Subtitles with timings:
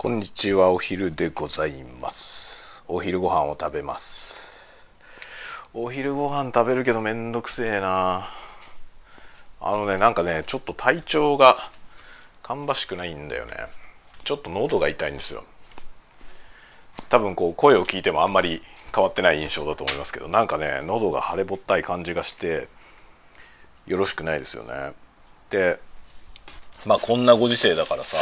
[0.00, 2.84] こんにちはお昼でございます。
[2.86, 4.88] お昼ご飯を食べます。
[5.74, 8.28] お昼ご飯食べるけどめんどくせえな。
[9.60, 11.56] あのねなんかねちょっと体調が
[12.44, 13.54] 芳しくないんだよね。
[14.22, 15.42] ちょっと喉が痛いんですよ。
[17.08, 18.62] 多分こう声を聞いてもあんまり
[18.94, 22.68] 変わってない印象だと思いますけどなんかね喉が腫れぼったい感じがして
[23.88, 24.92] よろしくないですよね。
[25.50, 25.80] で
[26.86, 28.16] まあこんなご時世だからさ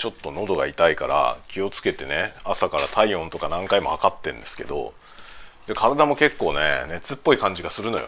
[0.00, 4.94] ちょっと喉が痛いから気をつけてね朝から体温とか何回も測ってんですけど
[5.66, 8.06] で体も結構ね熱っぽい感じがするのよ。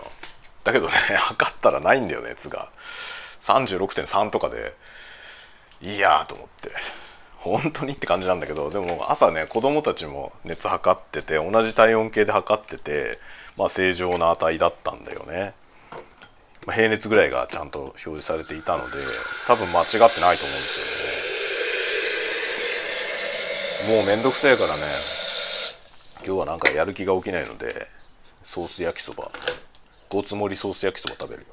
[0.64, 2.70] だけどね 測ったらないんだよ熱が。
[3.42, 4.74] 36.3とかで
[5.83, 6.70] いいやと思って。
[7.36, 13.19] 本当にって感じなんだけどでも朝ね子供たちも熱測ってて同じ体温計で測ってて
[13.59, 15.52] まあ正常な値だったんだよね。
[16.72, 18.97] 平熱ぐらいがちゃんと表示されていたので
[19.47, 21.31] 多分間違ってないと思うんですよね。
[23.88, 24.82] もうめんどくせえからね。
[26.25, 27.75] 今日はなんかやる気が起きないので
[28.44, 29.30] ソース焼きそば。
[30.08, 31.48] ごつ盛りソース焼きそば食べるよ。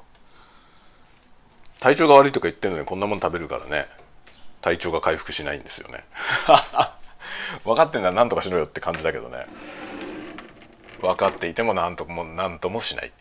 [1.80, 3.86] 体調が悪いとか言ってるのにこんなもん食べるからね。
[4.60, 6.04] 体調が回復しないんですよね。
[7.64, 9.46] 分かってんだなんとかしろよって感じだけどね。
[11.00, 13.12] 分かっていても何とも何ともしない。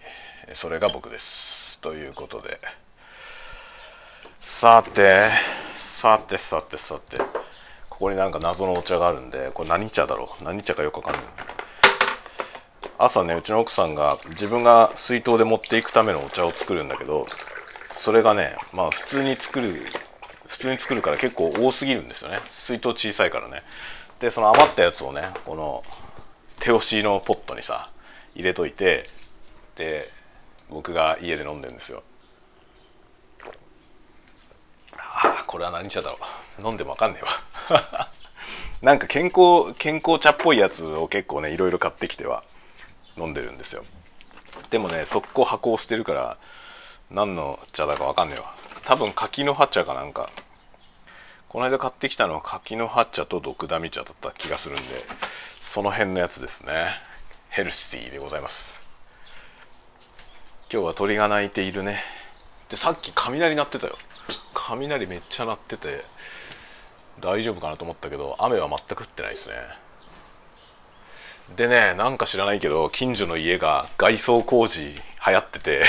[0.54, 1.80] それが僕です。
[1.80, 2.60] ということで。
[4.40, 5.30] さて
[5.74, 7.18] さてさてさて。
[8.00, 10.44] ここになんか謎のお茶があるんでこれ何茶だろう？
[10.46, 11.24] 何茶かよくわかんない。
[12.98, 17.26] 朝ねうちの奥さんが自分が水筒で持っていくためのお茶を作るんだけど
[17.94, 19.74] それがねまあ普通に作る
[20.48, 22.40] 普通に作るから結構多すぎるんですよね。
[22.50, 23.64] 水筒小さいからね。
[24.20, 25.84] でその余ったやつをねこの
[26.62, 27.90] 手押しのポットにさ
[28.34, 29.10] 入れといて
[29.76, 30.10] で
[30.70, 32.02] 僕が家で飲んでるんですよ。
[34.96, 36.18] ああこれは何茶だろ
[36.60, 36.66] う？
[36.66, 37.30] 飲んでもわかんねえわ。
[38.82, 42.44] なんか健康健康茶っぽいやつを結構ねいろいろ買ってきては
[43.18, 43.84] 飲んでるんですよ。
[44.70, 46.38] でもね速攻箱を捨てるから
[47.10, 48.54] 何の茶だかわかんねえわ。
[48.84, 50.30] 多分柿の葉茶かなんか。
[51.48, 54.84] この間買ってきたのは柿の葉茶とドクダミ茶だった気がするんで
[55.60, 56.74] その辺のやつですね。
[57.50, 58.84] ヘルシーでございます。
[60.72, 62.00] 今日は鳥が鳴いているね。
[62.70, 63.98] でさっき雷鳴ってたよ。
[64.54, 66.06] 雷めっちゃ鳴ってて
[67.22, 69.56] 大丈夫かなと思ったけど雨は全く降ってないですね。
[71.56, 75.84] でねなんか知らないけど近所の家が外装工事流行ってて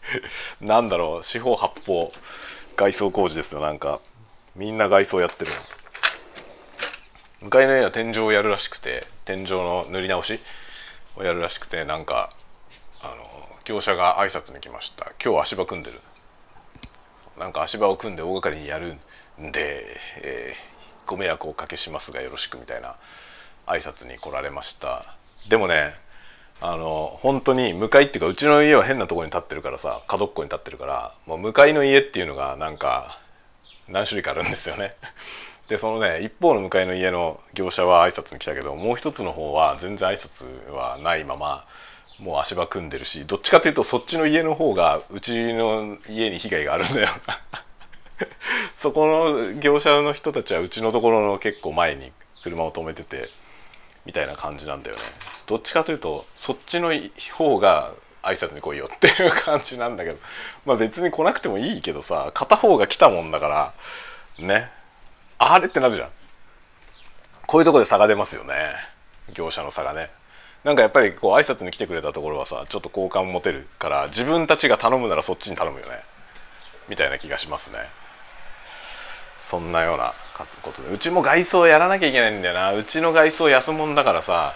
[0.60, 2.12] なんだろう四方八方
[2.76, 4.00] 外装工事ですよなんか。
[4.56, 5.56] みんな外装やってるの。
[7.42, 10.40] 向かいの家は天井をやるらしくて天井の塗り直し
[11.16, 12.30] をやるらしくてなんか
[13.00, 13.14] あの
[13.64, 15.12] 業者が挨拶に来ました。
[15.24, 16.00] 今日足場組んでる。
[17.40, 18.96] なんか足場を組んで大掛かりにやる
[19.40, 19.86] んで、
[20.22, 22.96] えー、ご迷惑をおかけしますがよろしくみたいな
[23.66, 25.06] 挨拶に来られました。
[25.48, 25.94] でもね
[26.60, 33.18] あの本当に向かいっていうかうちの家は変なところに建ってるからさ角っこに建ってるからもう向かいの家っていうのがなんか
[33.88, 34.94] 何種類かあるんですよね。
[35.68, 41.64] でそのね一方の向かいの家の業者は挨拶に来たけどもう一つの方は全然挨拶はないまま
[42.20, 47.08] もう足場組んでるしどっちかというとそっちの家の方がうちの家に被害があるんだよ。
[48.74, 53.30] そこの業者の人たちはうちのところの結構前に車を止めてて
[54.04, 55.02] みたいな感じなんだよね。
[55.46, 56.92] どっちかというとそっちの
[57.32, 57.92] 方が
[58.22, 60.18] 挨拶に来いよっていう感じなんだけど。
[60.66, 63.48] まあ別に来なくてもいいけどさ片方が来たもんだか
[64.38, 64.70] らね。
[65.38, 66.10] あれってなるじゃん。
[67.46, 68.54] こういうとこで差が出ますよね。
[69.32, 70.10] 業者の差がね。
[70.64, 75.92] なんかやっぱりこう挨拶に来てくれたところはさちょっと好感持てるから自分たちが頼むならそっちに頼むよね。
[76.88, 77.78] みたいな気がしますね。
[79.36, 80.12] そんなような
[80.62, 80.90] ことで。
[80.90, 82.74] うちも外装やらなきゃいけないんだよな。
[82.74, 84.52] うちの外装安物だからさ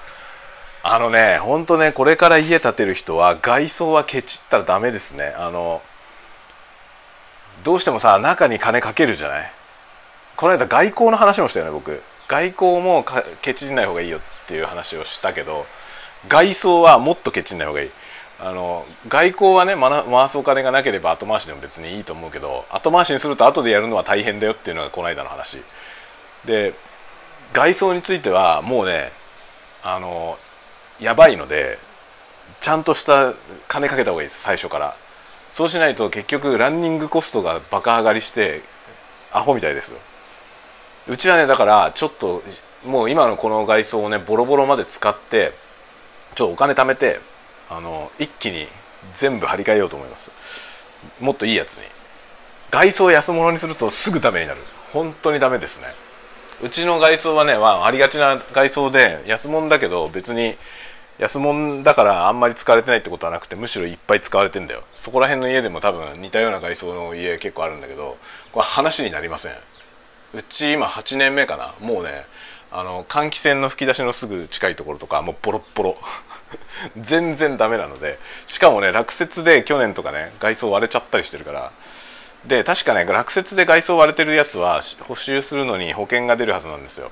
[0.83, 5.33] あのねほんとねこれから家建てる人は外装はケチったらダメですね。
[5.39, 5.81] あの
[7.65, 9.51] どうしてもさ中に金かけるじゃない。
[10.37, 12.03] この間外交の話もしたよね僕。
[12.29, 13.07] 外交も
[13.41, 15.65] ケチんない方がいいよっていう話をしたけど
[16.29, 17.91] 外装はもっとケチんない方がいい。
[18.41, 25.63] あの外交はね回すお金がなければ後回しでも別にいいと思うけど後回しにすると後でやるのは大変だよっていうのがこの間の話。
[26.45, 26.75] で
[27.53, 29.13] 外装についてはもうね
[29.83, 30.37] あの
[31.01, 31.79] やばいので
[32.61, 33.33] ちゃんとした
[33.69, 34.97] 金かけた方がいいです最初から。
[35.53, 38.61] そうしないと結局ランニングコストがバカ上がりして
[39.33, 39.99] アホみたいですよ。
[41.07, 42.43] うちはねだからちょっと
[42.85, 45.53] もう今のこの外装をねボロボロまで使って
[46.35, 47.21] ちょっとお金貯めて
[47.71, 48.67] あの一気に
[49.15, 50.31] 全部張り替えようと思います。
[51.21, 51.83] もっといいやつに。
[52.71, 54.61] 外装安物にするとすぐダメになる。
[54.93, 55.89] 本当にダメですね。
[56.63, 60.57] うちの外装はね、まあ、ありがちな外装で安物だけど別に
[61.19, 64.83] 安物だからあんまり使われてないってことはなくてむしろいっぱい使われてんだよ。
[64.95, 68.17] そこら辺の家でも多分似たような外装の家結構あるんだけど
[68.53, 69.53] これ話になりません。
[70.35, 71.75] うち今8年目かな。
[71.81, 72.27] もうね
[72.77, 75.97] あの換気扇の吹き出しのすぐ近いところとかもうボロッボロ。
[76.97, 81.73] 全然ダメなのでしかもね落雪で去年とかね外装割れちゃったりしてるから。
[82.47, 87.11] で確かね落雪で外装割れてるやつは補修するのに保険が出るはずなんですよ。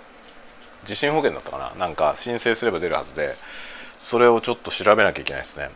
[0.84, 1.72] 地震保険だったかな？
[1.78, 3.36] なんか申請すれば出るはずで
[3.96, 5.70] それをちょっと調べなきゃいけないですね。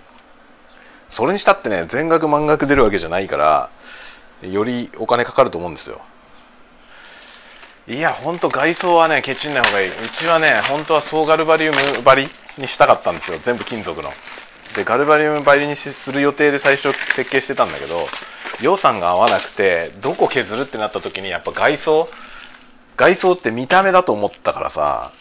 [1.08, 3.70] それにしたってね全額満額出るわけじゃないから
[4.42, 6.00] よりお金かかると思うんですよ。
[7.88, 9.88] いやほんと外装はねケチんない方がいい。
[9.88, 12.28] うちはね本当は総ガルバリウム張り
[12.58, 13.38] にしたかったんですよ。
[13.40, 14.10] 全部金属の。
[14.74, 17.94] でガルバリウム張りにする予定で最初設計してたんだけど
[18.60, 22.08] 予算が合わなくてどこ削るってなった時にやっぱ外装
[22.96, 25.12] 外装って見た目だと思ったからさ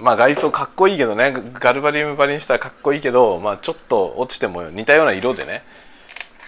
[0.00, 5.62] まあ外装かっこいいけどねガルバリウム張りにしたらかっこいいけど、まあ、ちょっと落ちても似たような色でね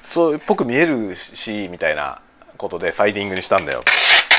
[0.02, 2.20] そうっぽく見えるしみたいな
[2.56, 3.82] ことでサイディングにしたんだよ。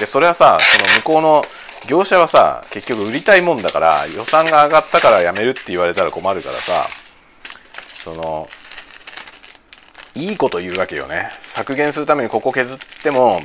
[0.01, 1.43] でそれはさその向こうの
[1.87, 6.87] 業者はさ結局売りたいもんだから予算が上がったからやめるって言われたら困るからさ
[7.87, 8.49] その
[10.15, 11.29] いいこと言うわけよね。
[11.39, 13.39] 削減するためにここ削っても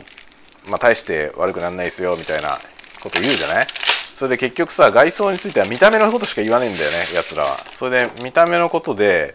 [0.69, 2.59] まあ大して悪くなんないですよみたいな
[3.03, 3.67] こと言うじゃない？
[3.69, 7.59] それで結局さ外装については見た目のことしか言わねえんだよねやつらは。
[7.69, 9.35] それで見た目のことで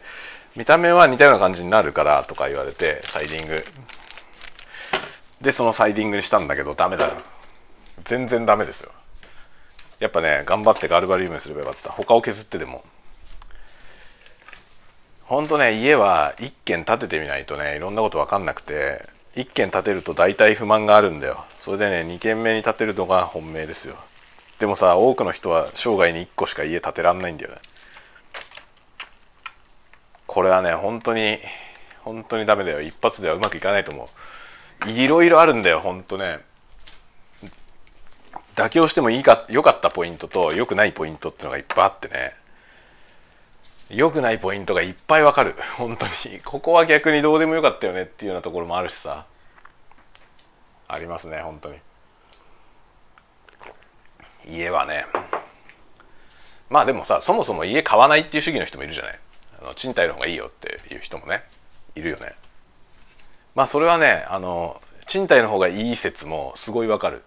[0.56, 3.64] 見た目は似たような感じになるからとか言われてサイディング。
[5.42, 7.14] でそのサイディングにしたんだけどダメだよ
[8.04, 8.92] 全然ダメですよ。
[10.00, 11.92] やっぱね頑張ってガルバリウムすればよかった。
[11.92, 12.84] 他を削ってでも。
[15.24, 19.06] ほんとね家は1軒建ててみないとねいろんなこと分かんなくて
[19.36, 21.46] 1軒建てると大体不満があるんだよ。
[21.56, 23.96] それでね2軒目に建てるのが本命ですよ。
[24.60, 27.58] でもさ多くの人は生涯に1個しか家建てらんないんだよね。
[30.28, 31.38] これはね本当に
[32.00, 32.82] 本当にダメだよ。
[32.82, 34.08] 一発ではうまくいかないと思う。
[34.88, 36.40] いろいろあるんだよ本当ね。
[38.56, 42.34] 妥協してもいいか良かったポイントと良くないポイントっていうのがいっぱいあってね。
[43.90, 45.54] 良くないポイントがいっぱいわかる。
[45.78, 46.40] 本当に。
[46.44, 49.26] ここは逆にどうでもよかったよねっていうようなところもあるしさ。
[50.88, 51.78] ありますね本当に。
[54.48, 55.06] 家はね。
[56.70, 59.20] まあでもさそもそも家買わないっていう主義の人もいるじゃない。
[59.62, 61.44] あの賃貸の方がいいよっていう人もね
[61.96, 62.34] いるよね。
[63.56, 67.24] まあそれはねあの賃貸の方がいい説もすごいわかる。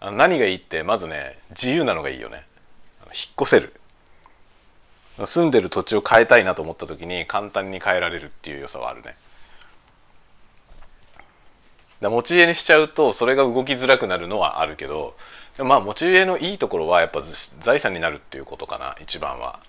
[0.00, 2.46] 何がいいってまずね自由なのがいいよね。
[3.06, 3.72] 引っ越せる。
[5.24, 9.16] 住んでる土地を変えたいなと思った時に簡単に変えられるっていう良さはあるね。
[12.00, 15.16] 持ち家にしちゃうとそれが動きづらくなるのはあるけど
[15.58, 17.22] まあ持ち家のいいところはやっぱ
[17.60, 19.60] 財産になるっていうことかな一番は。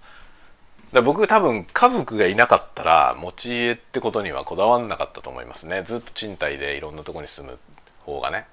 [0.96, 5.82] だ僕多分家族がいなかったら持ち家ってことにはこだわんなかったと思いますね。
[5.84, 7.60] ずっと賃貸でいろんなとこに住む
[8.06, 8.46] 方がね。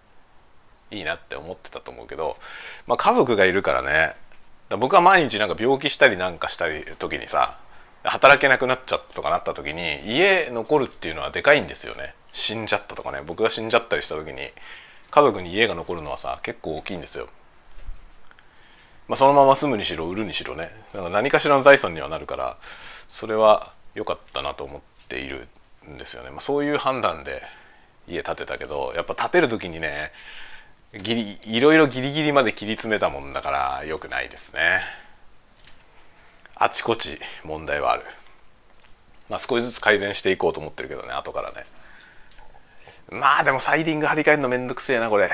[0.91, 2.37] いいなって思ってたと思うけど、
[2.89, 4.17] まあ、家族がいるからね。
[4.69, 7.59] だ僕は毎日なんか病気したりなんかしたり時にさ
[8.03, 12.15] 働けなくなっちゃったとかなった時に家残るっていうのはでかいんですよね。
[12.33, 13.21] 死んじゃったとかね。
[13.25, 14.41] 僕が死んじゃったりした時に
[15.13, 17.29] 家族に家が残るのはさ結構大きいんですよ。
[19.09, 22.57] まあ、そのまま住むにしろ売るにしろねなんか何かしらの財産にはなるから
[23.09, 25.49] それは良かったなと思っている
[25.89, 26.31] んですよね。
[26.31, 27.43] まあ、そういう判断で
[28.09, 30.13] 家建てたけどやっぱ建てる時にね
[31.03, 34.81] ギリいろいろギリギリまで切り詰めたもんだから良くないですね。
[36.55, 38.05] あちこち問題はある。
[39.29, 41.65] まあ少しずつ改善していこうと思ってるけどね後からね。
[43.11, 45.31] まあでもサイディング張り替えるのめんどくせえなこれ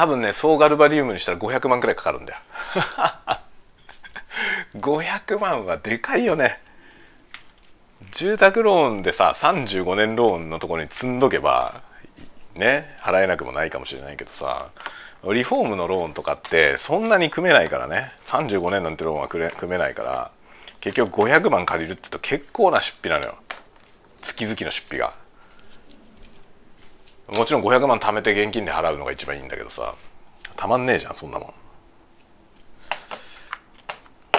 [0.00, 2.38] 多分ね総ガルバリウムにしたら500万くらいかかるんだよ。
[4.80, 6.58] 500万はでかいよね。
[8.10, 11.82] 住宅ローンでさ35年ローンのところに積んどけば
[12.54, 14.68] ね払えなくもないかもしれないけどさ
[15.24, 18.10] リフォームのローンとかってそんなに組めないからね。
[18.22, 20.30] 35年なんてローンは組めないから
[20.80, 23.36] 結局500万借りるって言うと結構な出費なのよ。
[24.22, 25.12] 月々の出費が。
[27.36, 29.94] もちろん500万貯めて現金で払うのが一番いいんだけどさ。
[30.56, 31.54] たまんねえじゃんそんなも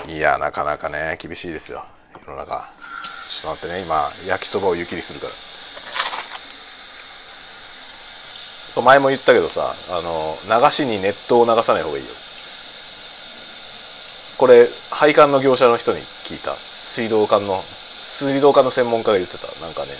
[0.08, 0.12] ん。
[0.12, 1.86] いやなかなかね厳しいですよ。
[2.26, 2.58] 世の中。
[2.62, 3.96] ちょっと待ってね今
[4.28, 5.34] 焼きそばを湯切りするから。
[8.84, 12.12] 前も言ったけどさあの流しに熱湯を流さない方がいいよ。
[14.38, 16.52] これ配管の業者の人に聞いた。
[16.52, 19.48] 水道管の水道管の専門家が言ってた。
[19.64, 19.94] なんかね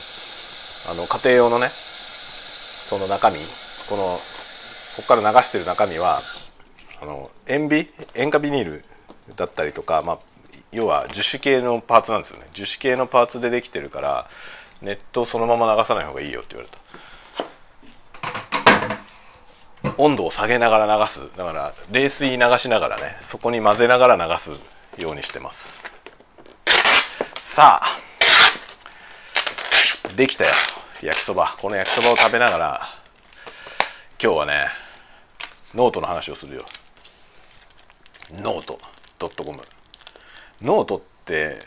[0.92, 1.70] あの家庭用のね
[2.92, 3.38] その中身
[3.88, 4.20] このこ
[5.08, 6.20] こから流してる中身は
[7.02, 8.84] あの塩ビ塩化ビニール
[9.38, 10.20] だったりとか、まあ、
[10.74, 12.48] 要は樹脂系のパーツなんですよね。
[12.52, 14.28] 樹脂系のパーツでできてるから
[14.82, 16.70] 熱湯そのまま流さない方がいいよって言わ
[19.82, 19.94] れた。
[19.98, 21.22] 温度を下げながら流す。
[21.38, 24.50] だから冷水流しながらねそこに混ぜながら流す
[25.02, 25.90] ようにしてます。
[27.40, 27.86] さあ
[30.18, 30.52] できたよ。
[31.06, 31.48] 焼きそば。
[31.60, 32.82] この焼きそばを食べながら
[34.22, 34.68] 今日はね
[35.74, 36.62] ノートの話をするよ。
[38.34, 38.80] ノート
[39.44, 39.60] .com
[40.62, 41.60] ノートって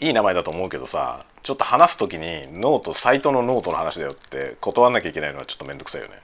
[0.00, 6.20] いい名前だと思うけどさちょっと話す時にノートサイトのノートの話だよって断んなきゃいけないのはちょっとめんどくさいよね。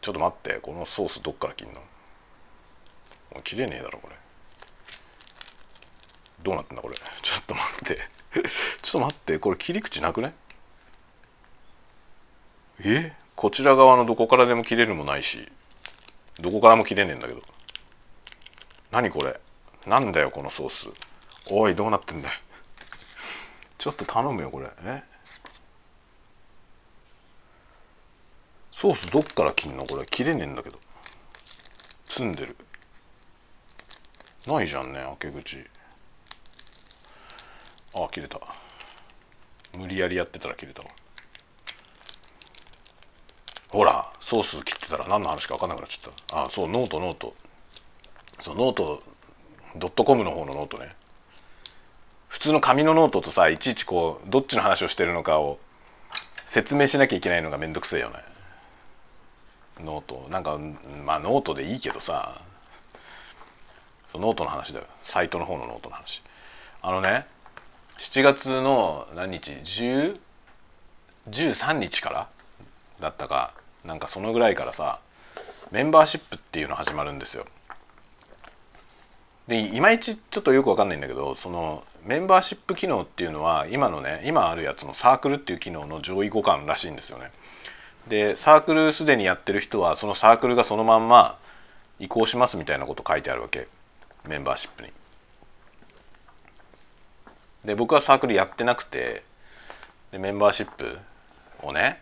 [0.00, 1.82] ちょっと待ってこのソースどっから切んの？
[3.44, 4.16] 切れねえだろこれ。
[6.42, 6.94] どうなってんだこれ。
[7.22, 7.96] ちょっと待って。
[8.82, 9.38] ちょっと待って。
[9.38, 10.34] これ切り口なくね？
[12.84, 13.14] え？
[13.36, 15.50] こちら側のどこからでも切れるもないし。
[16.40, 17.42] どこからも切れねえんだけど。
[18.90, 19.38] 何これ？
[19.86, 20.88] なんだよこのソース。
[21.50, 22.34] おいどうなってんだよ。
[23.78, 24.70] ちょっと頼むよこれ。
[24.84, 25.02] え？
[28.72, 29.84] ソースどっから切んの？
[29.86, 30.06] これ。
[30.06, 30.78] 切れねえんだけど。
[32.06, 32.56] 積んでる。
[34.46, 35.64] ないじゃんね開け口。
[37.94, 38.40] あ切れた。
[39.76, 40.82] 無理やりやってたら切れた
[43.70, 46.42] ほらソース切ってたら何の話か分かんなくなっちゃった。
[46.44, 47.34] あそう note note。
[48.40, 50.96] そう note.com の方のノートね。
[52.28, 55.60] 普通の紙のノートとさいちいちこうどっちの話をしてるのかを
[56.44, 58.16] 説明しなきゃいけないのがめんどくせえよね。
[59.84, 60.26] note。
[60.30, 60.58] なんか
[61.04, 62.40] まあノートでいいけどさ。
[64.06, 64.86] そうノートの話だよ。
[64.96, 66.24] サイトの方のノートの話。
[66.82, 67.26] あのね
[68.00, 70.18] 7月の何日？10
[71.28, 72.28] 13日から？
[72.98, 73.52] だったか。
[73.84, 75.00] なんかそのぐらいからさ
[75.70, 77.44] メンバーシップっていうの始まるんですよ。
[79.48, 87.30] でいまいちちょっとよく分かんないんだけどそのメンバーシップ機能っていうのは今のね今あるやつのサークルっていう機能の上位互換らしいんですよね。
[88.08, 91.36] でサークルすでにやってる人はそのサークルがそのまんま
[91.98, 93.68] 移行しますみたいなこと書いてあるわけ。
[94.26, 94.88] メンバーシップに。
[97.64, 99.22] で僕はサークルやってなくて
[100.10, 100.98] でメンバーシップ
[101.62, 102.00] をね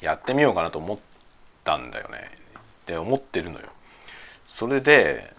[0.00, 0.98] やってみようかなと思っ
[1.64, 3.68] たんだよねって思ってるのよ。
[4.44, 5.32] それで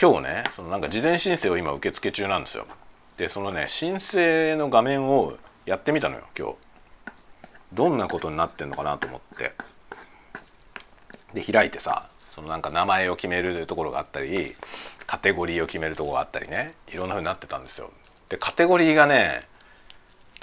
[0.00, 2.66] 今日ねそのなんか事前申請を今受付中なんですよ。
[3.16, 6.54] でそのね申請の画面をやってみたのよ今日。
[7.72, 9.52] どんなことになってんのかなと思って。
[11.34, 14.54] で開いてさそのなんか名前を決めるところがあったり
[15.06, 17.90] カテゴリーを決めるところがあったりねいろんな風になってたんですよ。
[18.28, 19.40] でカテゴリーがね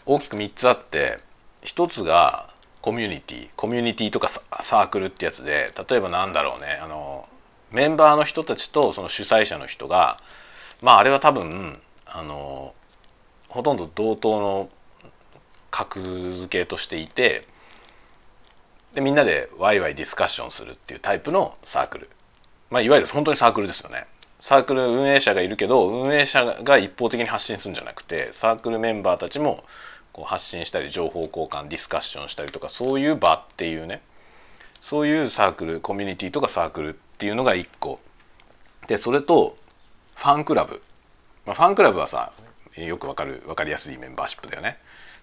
[0.07, 1.19] 大きく3つあって
[1.61, 2.49] 1つが
[2.81, 7.29] コミュニティコミュニティとかサークルってやつで例えばなんだろうねあの
[7.69, 10.17] メンバーの人たちとその主催者の人が
[10.81, 12.73] まああれは多分あの
[13.49, 14.69] ほとんど同等の
[15.69, 17.43] 格付けとしていて
[18.93, 22.09] でみんなでワイワイディスカッションするっていうタイプのサークル、
[22.69, 24.05] まあ、いわゆる本当にサークルですよね。
[24.39, 29.63] サークル運営者がいるけど運営者が一方的に発信するんじゃなくてサークルメンバーたちも
[30.11, 34.01] こう発信したり情報交換ディスカッションしたりとかそういう場っていうね
[34.81, 37.99] そういうサークルコミュニティとかサークルっていうのが1個。
[38.87, 39.55] でそれと
[40.15, 40.81] ファンクラブ、
[41.45, 42.33] まあ、ファンクラブはさ
[42.75, 44.77] よくわかる分かりやすいメンバーシップだよね。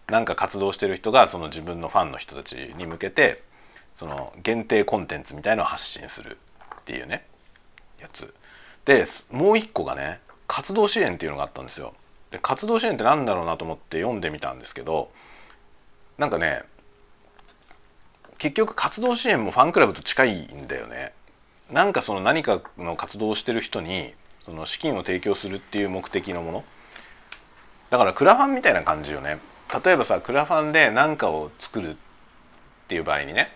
[0.08, 3.42] なんか活動してる人がその自分のファンの人たちに向けて
[3.92, 6.38] その限定コンテンツみたいのを発信する
[6.80, 7.24] っていうね
[8.00, 8.34] やつ。
[8.84, 11.94] でもう一個がね活動支援っていうのがあったんですよ。
[12.30, 15.10] で活動支援って何だろうなと思って読んでみたんですけど
[16.18, 16.62] なんかね
[18.38, 21.12] 結局活動支援もファンクラブと近いんだよね。
[21.70, 26.64] なんかその何かの活動をしてる人にその資金を提供するっていう目的のもの。
[27.90, 29.38] だからクラファンみたいな感じよね。
[29.84, 31.94] 例えばさクラファンで何かを作るっ
[32.88, 33.52] ていう場合にね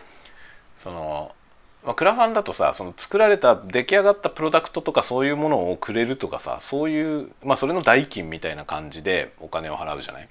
[0.84, 1.34] その、
[1.82, 10.28] まあ、クラファンだとさその作られた出来上がったプロダクトとかそういうものをくれるとかさそういうまあそれの代金みたいな感じでお金を払うじゃない？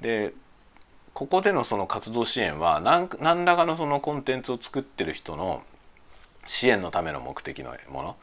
[0.00, 0.34] で
[1.14, 5.62] ここでのその活動支援は何何らかのそのコンテンツを作ってる人の
[6.44, 8.16] 支援のための目的のもの？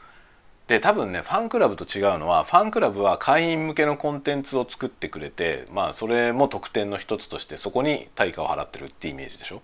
[0.67, 9.62] で多分ねファンクラブと違うのはファンクラブは会員向けのコンテンツを作ってくれてまあそれも特典の一つとしてそこに対価を払ってるってイメージでしょ？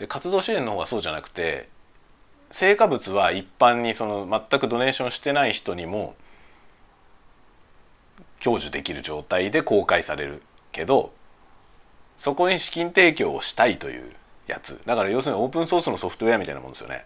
[0.00, 1.68] で活動支援の方はそうじゃなくて
[2.50, 6.16] 成果物は一般にその全くドネーションしてない人にも
[8.42, 10.42] 享受できる状態で公開される。
[10.72, 11.12] けど
[12.16, 14.12] そこに資金提供をしたいという
[14.46, 14.80] やつ。
[14.86, 17.04] だから要するにオープンソースのソフトウェアみたいなもんですよね。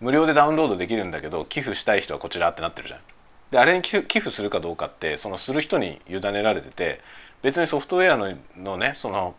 [0.00, 3.00] 無料でダウンロードできるんだけど寄付したい人はこちらってなってるじゃん。
[3.50, 7.00] であれに寄付するかどうかってそのする人に委ねられてて
[7.40, 9.34] 別にソフトウェアののねその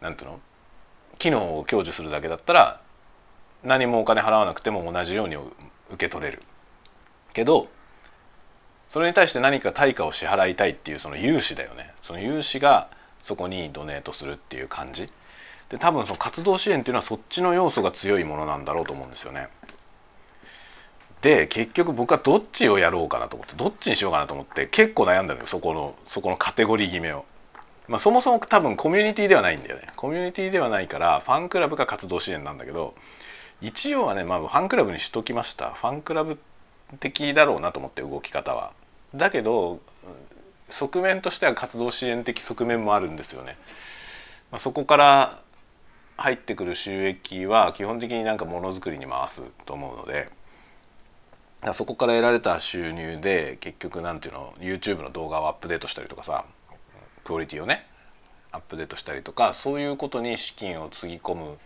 [0.00, 0.40] なんていうの？
[1.18, 2.80] 機能を享受するだけだったら
[3.62, 6.42] 何もお金払わなくても同じように受け取れる
[7.32, 7.68] けど
[8.88, 12.88] それに対して何か対価を支払いたいっていうその融資だよねその融資が
[13.22, 15.10] そこにドネートするっていう感じ
[15.68, 19.48] で多分その活動支援っていうのはそっちの要素が強いものなんだろうと思うんですよね。
[21.20, 27.24] で結局僕はどっちをやろうかなと思ってどっちにしようかなと思って結構悩んだのよそこのそこのカテゴリー決めを。
[27.88, 29.88] まあ、そもそも多分コミュニティではないんだよね。
[29.96, 32.94] コミュニティではないからファンクラブが活動支援なんだけど
[33.60, 35.70] 一応はね、まあ、ファンクラブにしときました。
[35.70, 36.38] ファンクラブ
[37.00, 38.72] 的だろうなと思って動き方は。
[39.14, 39.80] だけど
[40.70, 43.56] 側面としては活動支援的側面もあるんですよね、
[44.50, 45.40] まあ、そこから
[46.16, 50.28] 入ってくる収益は基本的になんかものづくりに回すと思うので
[51.72, 56.44] そこから得られた収入で結局なんていうの YouTube の動画をアップデートしたりとかさ
[57.28, 57.84] クオリティをね
[58.52, 61.58] アップデートしたりとかそういうことに資金をつぎ込む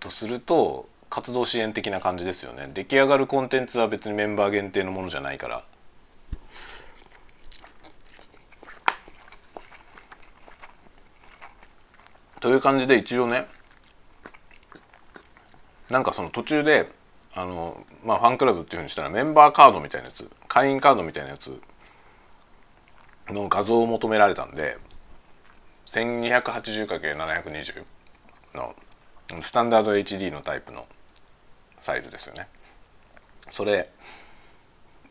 [0.00, 2.70] とすると活動支援的な感じですよね。
[2.74, 5.64] 出来上がるコンテンツは別にメンバー限定のものじゃないから。
[12.40, 13.48] という感じで一応ね
[15.88, 16.90] なんかその途中で
[17.34, 21.58] あのまあファンクラブっていうふうにしたらメンバーカードみたいなやつ会員カードみたいなやつ
[23.32, 24.76] の画像を求められたんで
[25.86, 27.84] 1280×720
[28.54, 28.74] の
[29.40, 30.86] スタンダード HD のタイプの
[31.78, 32.48] サイズですよね
[33.50, 33.90] それ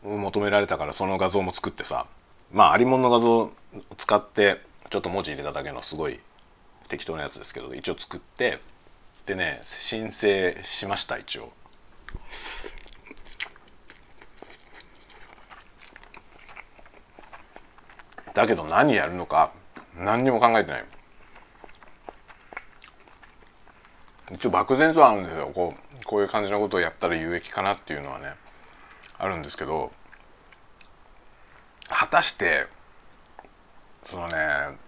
[0.04, 2.06] を求められたからその画像も作ってさ
[2.52, 3.52] まあありもんの画像を
[3.96, 4.60] 使って
[4.90, 6.18] ちょっと文字入れただけのすごい
[6.88, 8.58] 適当なやつですけど一応作って
[9.26, 11.52] でね申請しました一応。
[18.38, 19.50] だけど何やるのか
[19.96, 20.84] 何にも考えてない
[24.32, 28.34] 一応漠然とはあるんですよこうこういう感じのことをやったら有益かなっていうのはね
[29.18, 29.90] あるんですけど
[31.88, 32.66] 果たして
[34.04, 34.36] そのね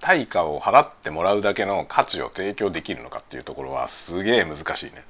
[0.00, 5.04] 対価を払ってもらうだけの価値を提供できるのかっていうところはすげえ難しいね。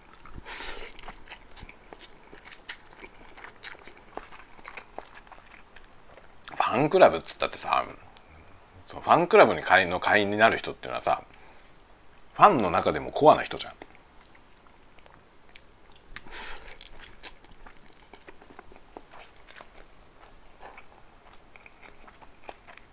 [6.54, 7.84] ファンクラブっつったってさ
[8.98, 11.22] ファンクラブに会員の会員になる人っていうのはさ
[12.34, 13.72] ファンの中でもコアな人じゃん。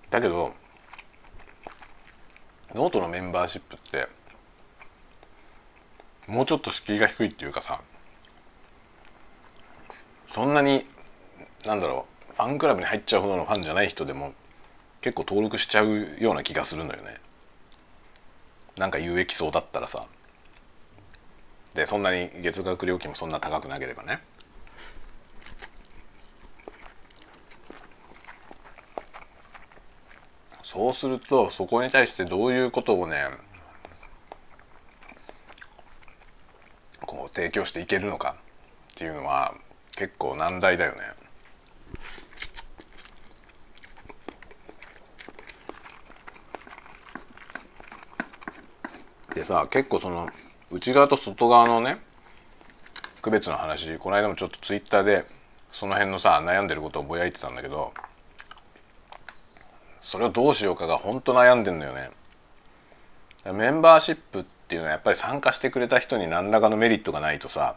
[0.09, 0.53] だけど
[2.73, 4.07] ノートのメンバーシップって
[6.27, 7.81] もうちょっと敷居が低いっていうかさ
[10.25, 10.85] そんなに
[11.65, 14.33] なんだろうファンクラブに入っちゃうほどのファンじゃない人でも
[15.07, 17.15] 結構登録しちゃうような気がするのよね。
[18.75, 20.05] なんか有益そうだったらさ。
[21.75, 24.19] でそんなに月額料金もそんな高くなければね。
[30.61, 33.27] そうするとそこに対してどういうことをね
[37.05, 38.35] こう提供していけるのか
[38.91, 39.55] っていうのは
[39.95, 41.26] 結構難題だよね。
[49.37, 50.27] でさ結構その
[50.71, 51.99] 内側と外側のね
[53.21, 55.25] 区別の話この間もちょっとツイッターで
[55.69, 57.93] その辺のさ悩んでることをぼやいてたんだけど
[59.99, 62.11] それをどうしようかが本当悩んでんのよね。
[63.51, 67.75] メンバーシップっていうのはやっぱり参加してくれた人に何らかのメリットがないとさ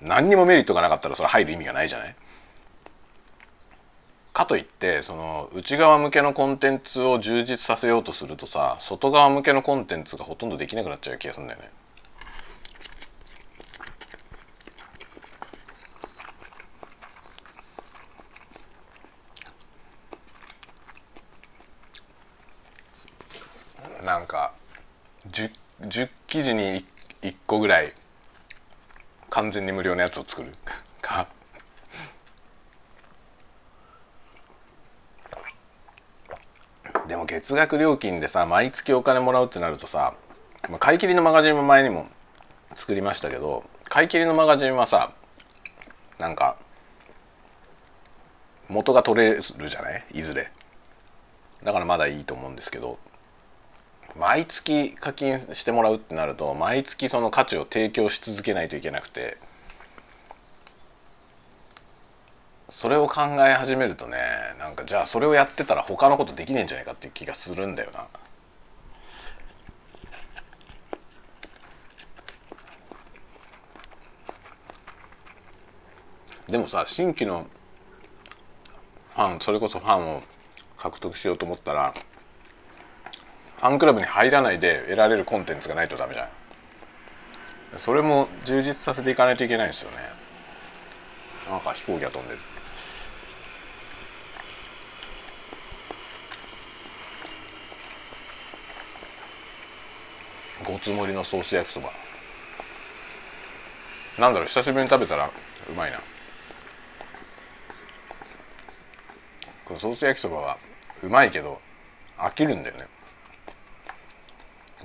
[0.00, 2.16] 何にもメリットがなかったらそれ入る意味がないじゃない？
[4.32, 11.70] かといってその内側向けのコンテンツを充実させようとするとさ外側向けのコンテンツがほとんどできなくなっちゃう気がするんだよね。
[24.04, 24.52] なんか
[25.30, 26.84] 10, 10記事に
[27.22, 27.92] 1個ぐらい
[29.30, 30.52] 完全に無料のやつを作る
[31.00, 31.28] か
[37.06, 40.14] でも月額料金でさ毎月お金もらうってなるとさ
[40.78, 42.06] 買い切りのマガジンも前にも
[42.76, 45.10] 作りましたけど買い切りのマガジンはさ
[46.20, 46.56] なんか
[48.68, 50.04] 元が取れるじゃない？
[50.14, 50.52] いずれ。
[51.64, 53.00] だからまだいいと思うんですけど
[54.16, 59.36] 毎月課金してもらうってなると毎月その価値を提供し続けないといけなくて
[62.72, 64.16] それを考え始めるとね
[64.58, 68.06] なんかじゃあそれをやってたら他のことできねえんじゃないかっていう気がするんだよな。
[76.48, 77.46] でもさ新規の
[79.14, 80.22] ファンそれこそファンを
[80.78, 81.92] 獲得しようと思ったら
[83.58, 86.28] ファンクラブに入らないで得られるコンテンツがないとダメじゃん。
[87.78, 89.98] それも充実させていかないといけないんですよね。
[91.50, 92.40] なんか飛行機が飛んでる。
[100.72, 101.90] ごつ盛りのソース焼きそば。
[104.18, 105.30] なんだろう久しぶりに食べたら
[105.68, 105.98] うまいな。
[109.66, 110.56] このソース焼きそばは
[111.02, 111.60] うまいけど
[112.16, 112.86] 飽きるんだよね。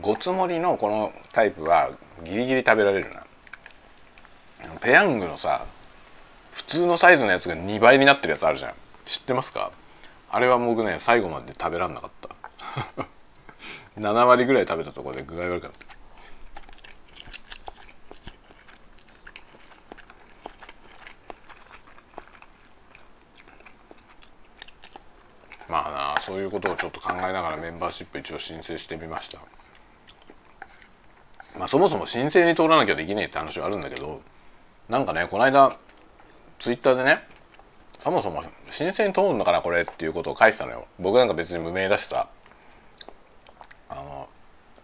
[0.02, 1.90] ごつ盛りのこのタイプは
[2.24, 3.24] ギリギリ食べられるな。
[4.82, 5.66] ペヤングのさ
[6.52, 8.74] 普通のサイズのやつが2倍になってるやつあるじゃん。
[9.06, 9.72] 知ってますか？
[10.30, 13.08] あれは僕ね最後まで食べらんなかった。
[13.98, 15.78] 7割ぐらい食べたところで具合悪かった。
[25.70, 29.40] まあなそういうことをちょっと考えながらメンバーシップ一応申請してみました。
[31.58, 34.22] まあそもそも申請に通らなきゃできねえって話はあるんだけど
[34.90, 35.76] なんかねこの間
[36.60, 37.24] ツイッターでね
[37.98, 40.88] そもそも申請に通るのかなこれっていうことを書いてたのよ。
[41.00, 42.30] 僕なんか別に無名だしさ。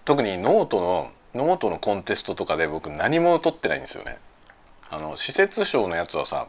[0.05, 4.17] 特にノートのノートのコンテストとかで僕何も取ってないんですよね。
[4.89, 6.47] あの私設賞のやつはさ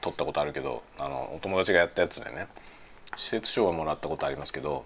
[0.00, 2.46] 取ったことあるけどあのお友達がやったやつでね。
[3.16, 4.84] 施設賞はもらったことありますけど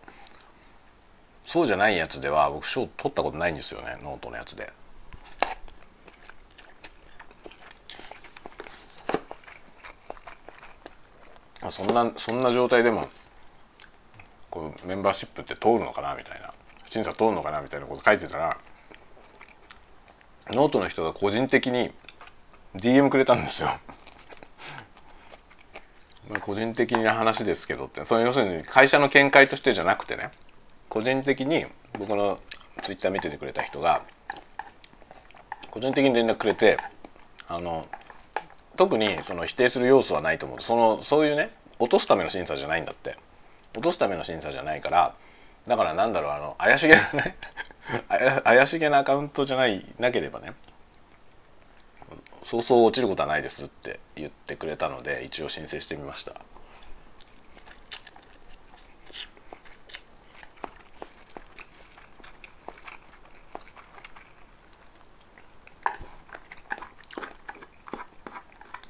[1.43, 4.73] そうじゃないやつでは僕賞取ったことないんですよねノートのやつで。
[11.71, 13.07] そんなそんな状態でも
[14.51, 16.53] こうメンバーシップって通るのかなみたいな。
[16.95, 18.57] 審査通るのかなみたいなこと書いてたら
[20.51, 21.91] ノートの人が個人的に
[22.77, 23.71] DM くれたんですよ。
[26.31, 28.05] まあ個人的な話ですけどって。
[28.05, 30.31] その要するに会社の見解としてじゃなくてね
[30.89, 31.67] 個人的に
[31.99, 32.39] 僕の
[32.81, 34.03] ツイッター見ててくれた人が
[35.73, 36.77] 個人的に連絡くれて
[37.49, 37.89] あの
[38.77, 40.61] 特にその否定する要素はないと思う。
[40.61, 43.17] そのそういうね落とすための審査じゃないんだって。
[43.75, 45.17] 落とすための審査じゃないから
[45.67, 47.37] だからなんだろうあの怪しげなね
[48.45, 50.53] 怪しげなアカウントじゃないなければね
[52.45, 56.33] そうそう落ちることはないですって言ってくれたので一応申請してみました。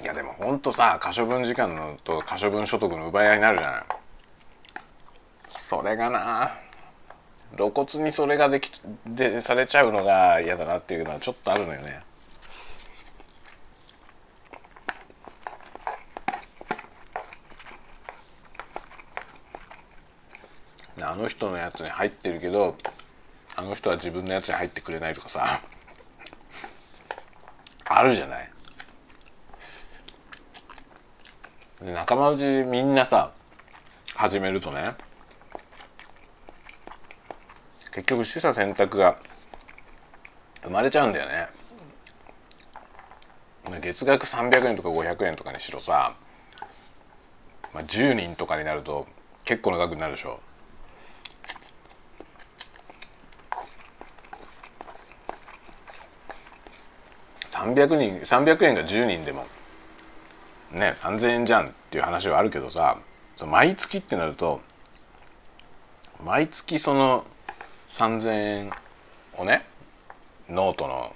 [0.02, 3.82] いやでもほんとさ可処分時間のと可処分所得の奪い合いになるじゃない。
[5.48, 6.63] それがな。
[7.56, 8.70] 露骨にそれができ
[9.06, 12.00] でされちゃうのが嫌だなっていうのはちょっとあるのよね。
[21.02, 22.76] あの人のやつに入ってるけど
[23.56, 25.60] あの人は自分のやつに入ってくれないとかさ
[27.84, 28.50] あるじゃない。
[31.82, 33.32] 仲間内みんなさ
[34.14, 34.94] 始めるとね
[37.94, 39.16] 結局取捨選択が
[40.64, 41.46] 生まれちゃうんだよね。
[43.80, 46.16] 月額300円とか500円とかにしろさ、
[47.72, 49.06] まあ、10人とかになると
[49.44, 50.40] 結構な額になるでしょ。
[57.52, 59.46] 300人300円が10人でも
[60.72, 62.98] ね3,000円じゃんっていう話はあるけどさ
[63.46, 64.60] 毎月ってなると
[66.24, 67.24] 毎月その
[67.94, 68.72] 3,000円
[69.38, 69.64] をね
[70.48, 71.14] ノートの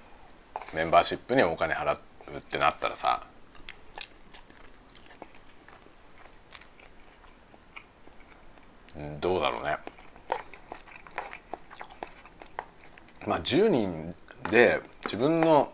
[0.77, 1.99] メンバーシップにお金払う
[2.37, 3.21] ってなったらさ
[9.21, 9.77] どうだろうね。
[13.27, 14.15] まあ10人
[14.51, 15.73] で自分の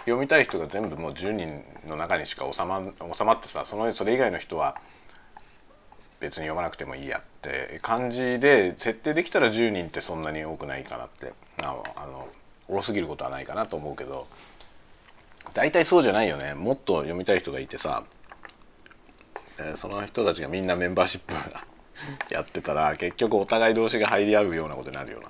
[0.00, 2.82] 読みたい人が全部もう10人の中にしか収ま
[3.14, 4.76] 収まってさそのそれ以外の人は
[6.18, 11.32] 別に読まなくてもいいやって感じで設定できたら10人ってそんなに多くないかなって。
[11.62, 12.26] あのあの
[12.68, 14.26] 多すぎることはないかなと思うけど
[15.52, 16.54] 大体そうじゃないよね。
[16.54, 18.04] もっと読みたい人がいてさ、
[19.58, 21.34] え、その人たちがみんなメンバーシップ
[22.32, 25.28] やってたら結局お互い同士が入り合うようなことになるような。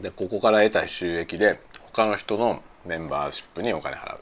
[0.00, 1.60] でここから得た収益で
[1.92, 4.20] 他の人のメンバーシップにお金払う。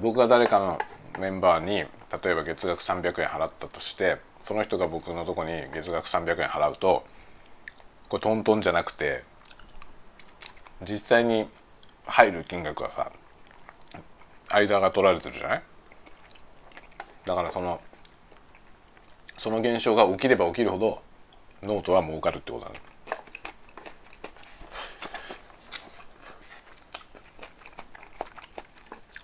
[0.00, 0.78] 僕が誰かの
[1.18, 1.86] メンバーに例
[2.30, 7.04] えば月額300円払ったとしてその人が僕のとこに月額300円払うと
[8.08, 9.22] これトントンじゃなくて
[10.82, 11.46] 実際に
[12.06, 13.12] 入る金額はさ
[14.50, 15.62] 間が取られてるじゃない？
[17.26, 17.80] だからその
[19.34, 21.02] その現象が起きれば起きるほど
[21.62, 22.80] ノートは儲かるってことだね。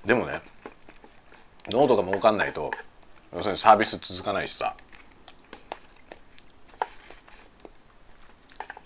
[0.04, 0.40] でもね
[1.70, 2.70] ノートが儲かんないと
[3.34, 4.74] 要するにサービス続かないしさ。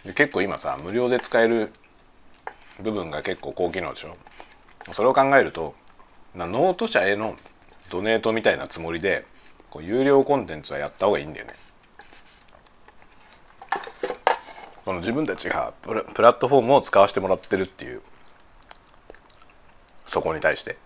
[0.04, 1.72] で結構今さ無料で使える
[2.82, 4.14] 部分が結構高機能でしょ？
[4.92, 5.74] それを考えると
[6.34, 7.36] ノート社への
[7.88, 9.24] donate みたいなつもりで
[9.70, 11.52] こう有料コンテンツはやった方がいいんだよね。
[14.82, 18.02] その自分たちがプラプラットフォームを使わせてもらってるっていう
[20.04, 20.76] そこに対して。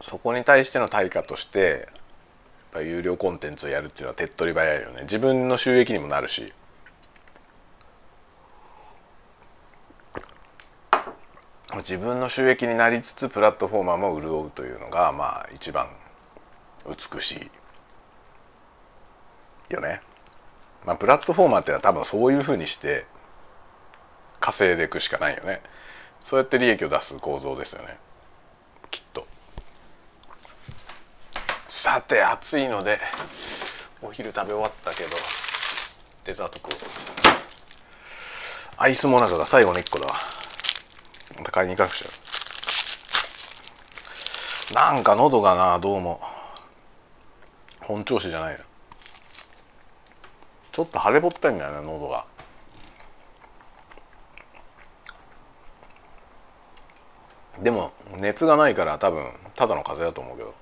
[0.00, 1.80] そこに対しての対価としてやっ
[2.72, 6.52] ぱ有料コンテンツをやるっていうのは手っ取り早いよね自分の収益にもなるし
[11.76, 15.86] 自分の収益になりつつプラットフォーマーも潤うというのがまあ一番
[16.86, 17.50] 美し
[19.70, 20.00] いよね。
[20.84, 23.06] まあプラットフォーマーっていうのは多分そういうふうにして
[24.40, 25.60] 稼いでいくしかないよね。
[26.20, 27.96] そうやって利益を出す構造ですよね
[28.90, 29.26] きっと。
[31.70, 32.98] さて暑いので
[34.00, 35.10] お昼食べ終わったけど
[36.24, 36.70] デザート食う。
[38.78, 40.06] アイスモナカが最後の1個だ
[41.36, 42.08] また買いに行かなくちゃ。
[44.74, 46.20] なんか喉がなどうも。
[47.82, 48.60] 本調子じゃないな。
[50.72, 52.24] ちょっと腫れぼったいんだよね喉が。
[57.60, 60.54] でも熱がないから多分ただの風邪だと思うけど。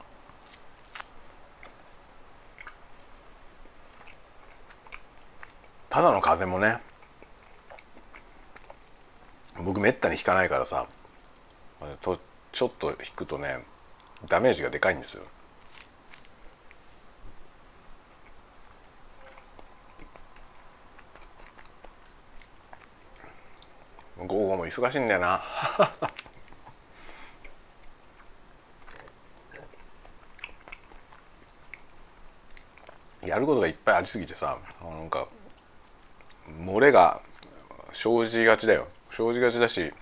[5.96, 6.76] ただの風もね。
[9.64, 10.86] 僕めったに引かないからさ。
[12.02, 12.20] と
[12.52, 13.64] ちょっと引くとね
[14.28, 15.22] ダメージがでかいんですよ。
[24.18, 25.42] 午後も忙しいんだよな。
[33.24, 35.26] やることがいっぱいありすぎてさなんか
[36.64, 37.20] 漏れが
[37.92, 38.88] 生じがちだよ。
[39.10, 39.92] 生じがちだし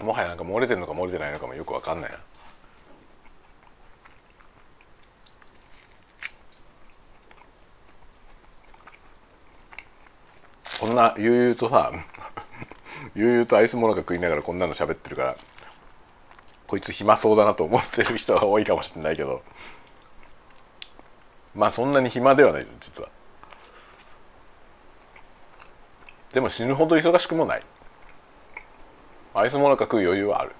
[0.00, 2.18] もはやなんか漏れてるのか漏れてないのかもよく分かんないな。
[10.80, 11.92] こんな悠々とさ
[13.14, 15.36] 悠々とアイスモナカ食いながらこんなの喋ってるから
[16.66, 19.42] こいつ暇そうだなと思ってる人は多いかもしれないけど。
[21.54, 23.08] まあそんなに暇ではないです実は。
[26.34, 27.62] でも死ぬほど忙しくもない。
[29.34, 30.52] アイスモナカ食う余裕はある。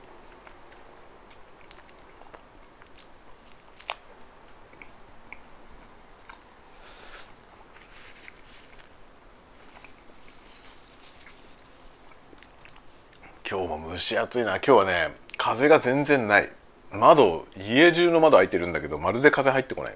[13.50, 14.56] 今日も蒸し暑いな。
[14.56, 16.52] 今日はね風が全然ない。
[16.92, 19.94] 窓家中の窓開いてるんだけどまるで風入ってこない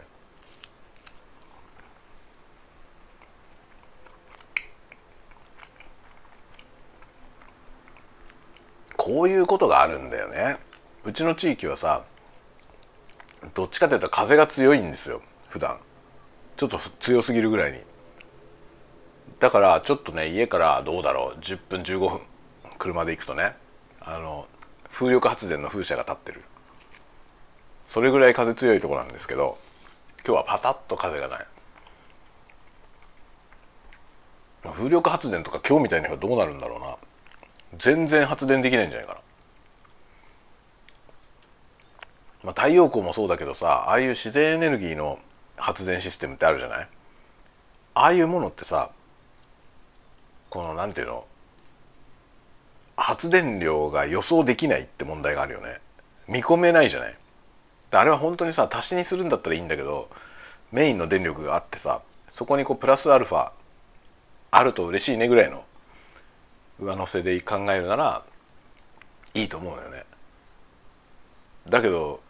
[9.08, 10.58] こういうことがあるんだよね。
[11.02, 12.04] うちの地域はさ
[13.54, 15.78] どっちかというと風が強いんですよ普段。
[16.58, 17.78] ちょっと強すぎるぐらいに。
[19.40, 22.20] だからちょっとね家からどうだろう10分15分
[22.76, 23.56] 車で行くとね
[24.02, 24.46] あの
[24.92, 26.42] 風力発電の風車が立ってる。
[27.84, 29.56] それぐらい風強いとこなんですけど
[30.26, 31.46] 今日はパタッと風がない。
[34.64, 36.98] 風力発電とか今日みたいにはどうなるんだろうな。
[37.76, 39.20] 全然発電できないんじゃないかな。
[42.44, 45.18] まあ、太陽光もそうだけどさああいう自然エネルギーの
[45.56, 46.88] 発電システムってあるじゃない？
[47.94, 48.90] ああいうものってさ
[50.48, 51.26] このなんていうの？
[52.96, 55.78] 発電量が予想できないって問題があるよね。
[56.26, 57.16] 見込めないじゃない？
[57.90, 60.08] あれは本当にさ足しにするんだったらいいんだけど
[60.70, 63.50] メインの電力があってさそこにこうプラスアルファ
[64.50, 65.64] あると嬉しいねぐらいの
[66.80, 68.22] 上乗せで考えるなら
[69.34, 70.04] いいと思うのよね
[71.68, 72.20] だけど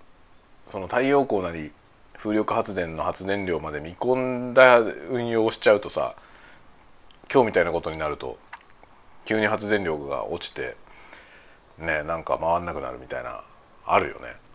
[0.67, 1.71] その太陽光なり
[2.17, 6.15] 風力発電の発電量まで見込んだ運用をしちゃうとさ
[7.33, 8.39] 今日みたいなことになると
[9.25, 10.77] 急に発電量が落ちて
[11.79, 13.41] ねなんか回んなくなるみたいな
[13.87, 14.48] あるよね。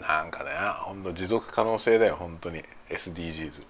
[0.00, 3.66] なんかねほんと持続可能性だよ本当に SDGs。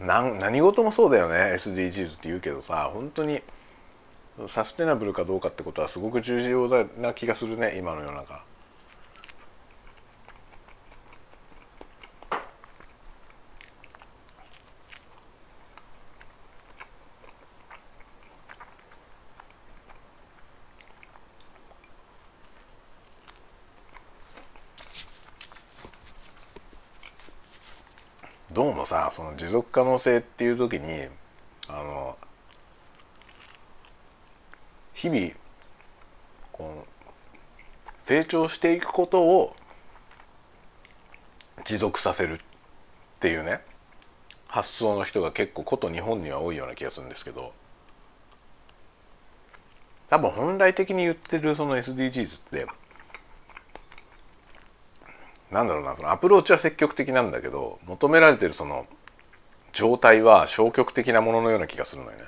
[0.00, 3.42] なん何事もそうだよね SDGs って言うけどさ本当に
[4.46, 8.44] サステナブルかどうかってことはすごく重要な気がするね今の世の中。
[28.58, 30.88] どうもさその持続可能性っていう時に
[31.68, 32.18] あの
[34.92, 35.30] 日々
[36.50, 39.54] こう成長していくことを
[41.64, 42.38] 持続させるっ
[43.20, 43.60] ていうね
[44.48, 47.52] 発想の人が結構こと日本には多いような気がするんですけど
[50.08, 52.66] 多分本来的に言ってるその SDGs って
[55.50, 58.86] なんだろうなそのアプローチは積極的なんだけど求められてるその
[59.72, 62.24] 状態は消極的なもののような気がするのよね。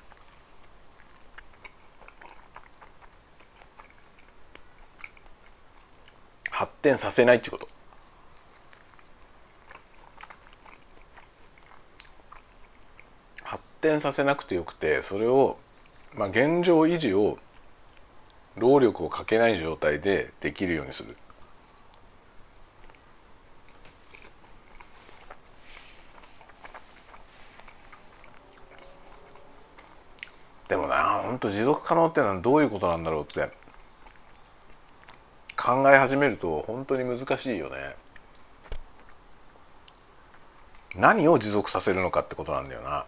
[6.50, 7.68] 発展させないってこと
[13.42, 15.58] 発展させなくてよくてそれを、
[16.14, 17.38] まあ、現状維持を
[18.56, 21.16] 労力をかけない状態でできるようにする。
[30.70, 30.76] で
[31.40, 33.50] もな本当持続可能っていうのはどういうことなんだろうって
[35.56, 37.76] 考え始めると本当に難しいよね。
[40.96, 43.06] 何を持続させるのかってことなんだよな。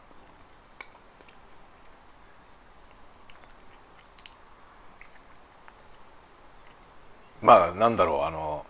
[7.42, 8.64] まあなんだろうあの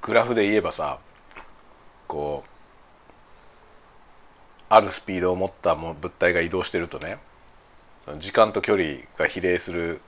[0.00, 0.98] グラフで言えばさ
[2.08, 2.50] こう
[4.70, 7.18] あるスピードを持った物体が移動してるとね
[8.18, 10.00] 時間と距離が比例する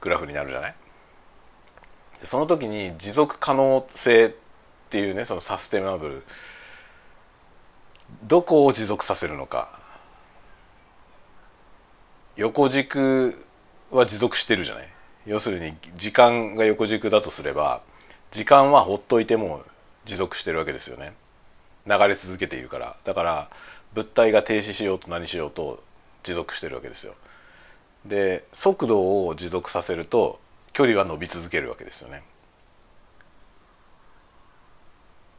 [0.00, 0.74] グラフになるじゃない？
[2.18, 4.32] その時に持続可能性っ
[4.88, 6.22] ていうねそのサステナブル
[8.24, 9.68] どこを持続させるのか。
[12.36, 13.34] 横軸
[13.90, 14.88] は持続してるじゃない？
[15.26, 17.82] 要するに時間が横軸だとすれば
[18.30, 19.62] 時間はほっといても
[20.04, 21.12] 持続してるわけですよね。
[21.86, 22.96] 流れ続けているから。
[23.04, 23.50] だから
[23.94, 25.82] 物体が停止しようと何しようと
[26.22, 27.14] 持続してるわけですよ。
[28.04, 30.40] で速度を持続させると
[30.72, 32.22] 距離は伸び続けるわけですよね。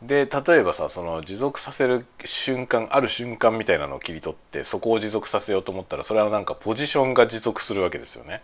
[0.01, 8.41] で例えばさその持続させる瞬間ある瞬間みたいなのを切り取ってそこを持続させようと思ったらそれはなんかポジションが持続するわけですよね。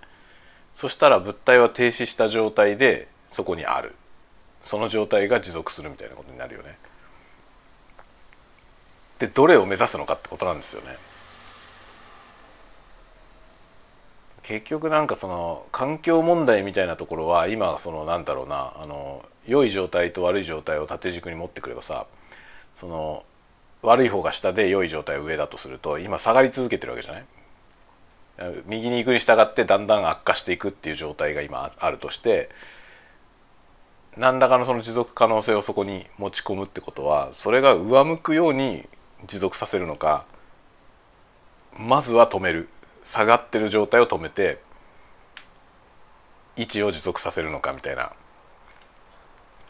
[0.72, 3.96] そしたら物体は停止した状態でそこにある
[4.62, 6.78] その状態が持続するみたいなことになるよね。
[9.18, 10.96] でどれを目指すのかってことなんですよね。
[14.48, 22.08] 結局なんかその環境問題みたいなところは今そのなんだろうなあの良い状態と悪い状態を縦軸に持ってくればさ
[22.74, 23.26] その
[23.82, 27.26] 悪い方が下で良い状態上だとすると今下がり続けてるわけじゃない？
[28.68, 32.48] 右に行くに従ってだんだん悪化していくっていう状態が今あるとして
[34.16, 38.88] 何らかのその持続可能性をそこに持ち込むってことはそれが上向くように
[39.28, 40.26] 持続させるのか
[41.78, 42.70] まずは止める。
[43.08, 44.60] 下がってる状態を止めて
[46.58, 48.12] 位置を持続させるのかみたいな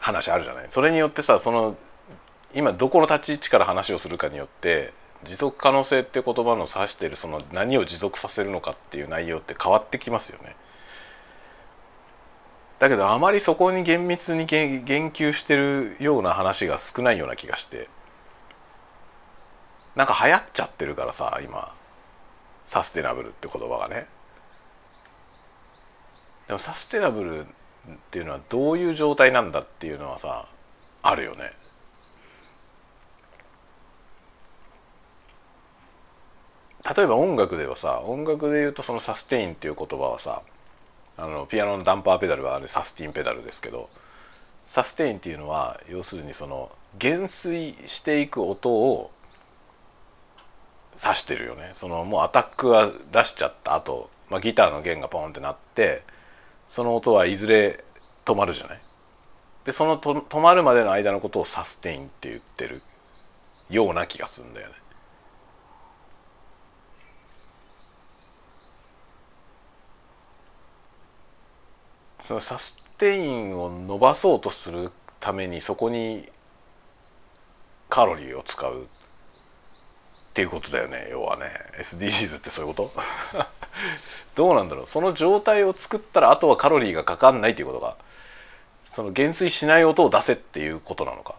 [0.00, 1.76] 話あるじゃないそれによってさその
[2.52, 10.56] 今どこの立ち位置から話をするかによって持続可能性って言葉の指してるその何を持続させるのかっていう内容って変わってきますよね。
[12.80, 17.88] だけどあまりそこに厳密に言及してるような話が少ないような気がして
[19.96, 21.74] なんか流行っちゃってるからさ今
[22.68, 24.06] サステナブルって言葉がね。
[26.46, 27.44] でもサステナブルっ
[28.10, 30.44] ていうのはどういう状態なんだっていうのはさ
[31.02, 31.50] あるよね。
[36.94, 40.42] 例えば音楽ではさ音楽で言うとそのサステインっていう言葉はさ
[41.16, 43.88] あのピアノのダンパーペダルはあれサスティンペダルですけど
[44.66, 49.10] サステインっていうのは要するにその減衰していく音を
[51.02, 56.02] 指してるよねそのもうアタックは出しちゃった後、まあギターの弦がポンってなって
[56.64, 57.84] その音はいずれ
[58.24, 58.80] 止まるじゃない？
[59.64, 62.82] でそのと止まるまでの間のことをサステインって言ってる
[63.70, 64.74] ような気がするんだよね。
[72.20, 74.90] そのサステインを伸ばそうとする
[75.20, 76.28] ためにそこに
[77.88, 78.86] カロリーを使う
[80.38, 81.08] っていうことだよね。
[81.10, 81.46] 要はね。
[81.80, 83.02] SDGs ってそういうこと？
[84.36, 84.86] どうなんだろう。
[84.86, 87.96] その状態を作ったらあとはカロリーがかかんないっていうことが
[88.84, 91.34] その減衰しない音を出せっていうことなのか。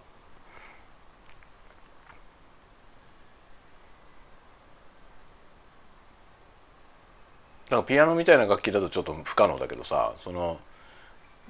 [7.69, 10.11] なんかピアノみたいな楽器だとちょっと不可能だけどさ。
[10.17, 10.59] その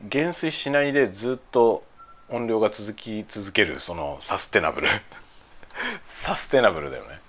[0.04, 1.84] 減衰しないでずっと
[2.28, 4.88] 音量が続き続けるそのサステナブル。
[6.04, 7.20] サステナブルだよね。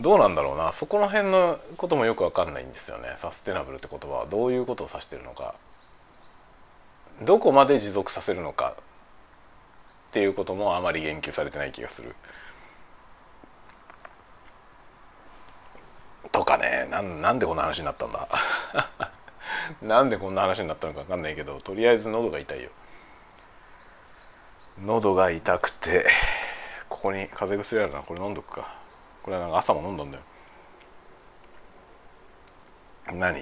[0.00, 0.72] どうなんだろうな。
[0.72, 3.12] そこの辺のこともよく分かんないんですよね。
[3.16, 5.54] サステナブルって言葉はどういうことを指してるのか。
[7.22, 12.14] どこまで持続させるのかっていうこともあまり言及されてない気がする。
[16.32, 16.88] とかね。
[16.90, 18.26] なんなんでこんな話になったんだ。
[19.82, 22.70] なんでこんな話になったのか分かんないけどとりあえず喉が痛いよ。
[24.82, 26.06] 喉が痛くて
[26.88, 28.02] ここに風邪薬あるな。
[28.02, 28.79] これ飲んどくか。
[29.22, 30.22] これはなんか朝も飲んだんだよ。
[33.12, 33.38] 何？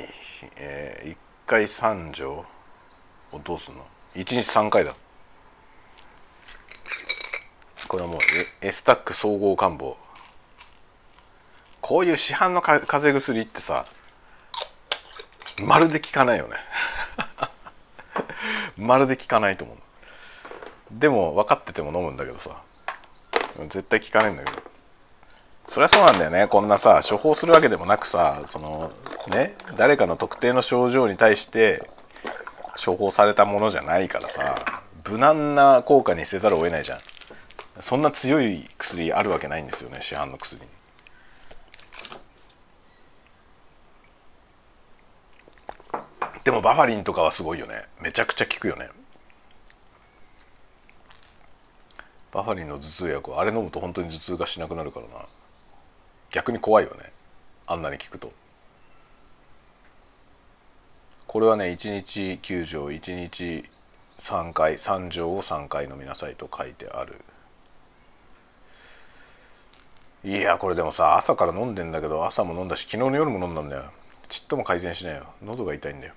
[0.57, 1.17] えー、1
[1.47, 2.45] 回3錠
[3.33, 4.93] をどうすんの？1日3回だ。
[7.89, 8.19] これはもう
[8.61, 9.97] エスタック総合感冒
[11.81, 13.87] こういう市販の風邪薬ってさ
[15.65, 16.57] まるで効かないよね。
[18.77, 19.79] まるで効かないと思う。
[20.91, 22.63] でも分かってても飲むんだけどさ
[23.59, 24.68] 絶対効かないんだけど。
[25.69, 26.47] そりゃそうなんだよね。
[26.47, 28.91] こんなさ処方するわけでもなくさその
[29.31, 31.87] ね誰かの特定の症状に対して
[32.83, 34.57] 処方されたものじゃないからさ
[35.07, 37.01] 無難な効果にせざるを得ないじゃん。
[37.81, 40.69] そんな強い薬あるわけないんですよね市販の薬に。
[46.45, 47.85] でもバファリンとかはすごいよね。
[48.01, 48.89] めちゃくちゃ効くよね。
[52.33, 55.13] バファリンの頭痛薬あれ飲むと本当に頭痛がしなくなるからな。
[56.31, 57.13] 逆に怖いよね。
[57.67, 58.33] あんなに効くと。
[61.27, 63.65] これはね1日9錠1日
[64.19, 67.17] 3回3錠を3回飲みなさいと書いてある。
[70.25, 73.85] いやこれでもさ朝から飲んでんだけど朝も飲んだし昨日の夜も飲んだんだよ。
[74.29, 75.27] ちっとも改善しないよ。
[75.43, 76.15] 喉が痛いんだよ。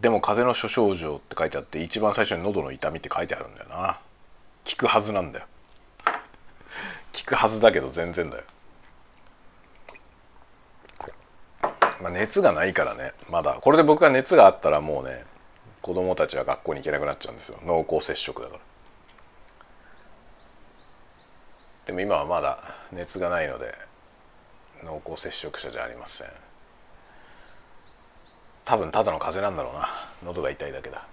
[0.00, 3.98] でも風邪の諸症状って書いてあって一番最初に喉の痛みって書いてあるんだよな。
[4.68, 5.46] 効くはずなんだよ。
[7.18, 8.44] 効くはずだけど全然だよ。
[12.02, 13.54] まあ熱がないからねまだ。
[13.54, 15.24] これで僕が熱があったらもうね
[15.82, 17.58] 子供たちは学校に行けなくなっちゃうんですよ。
[17.64, 18.60] 濃厚接触だから。
[21.86, 22.58] でも今はまだ
[22.92, 23.74] 熱がないので
[24.84, 26.28] 濃厚接触者じゃありません。
[28.64, 29.88] 多分ただの風邪なんだろうな。
[30.24, 31.06] 喉が痛いだけだ。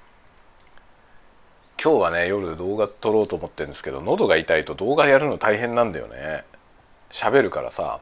[1.84, 6.46] 今日はね夜動画撮ろうと思ってるんですけど喉が痛いと動画やるの大変なんだよね。
[7.12, 8.00] 喋るからさ。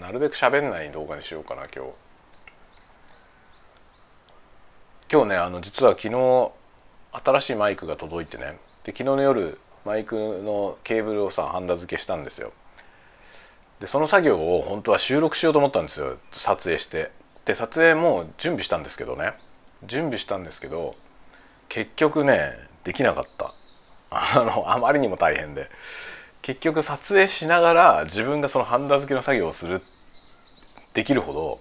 [0.00, 1.92] なるべく喋んない動画にしようかな今日。
[5.12, 6.50] 今日ねあの実は昨日
[7.24, 8.58] 新しいマイクが届いてね。
[8.82, 12.52] で昨日の夜マイクのケーブルをさハンダ付けしたんですよ。
[13.78, 16.16] でその作業を本当は収録しようと思ったんですよ。
[16.32, 17.12] 撮影して。
[17.44, 19.34] で撮影も準備したんですけどね。
[19.84, 20.96] 準備したんですけど
[21.68, 23.52] 結局ねできなかった。
[24.10, 25.70] あのあまりにも大変で。
[26.42, 29.80] 結局撮影しながら自分がそのハンダ付けの作業をする
[30.92, 31.60] できるほど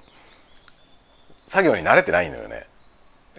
[1.46, 2.66] 作業に慣れてないのよね。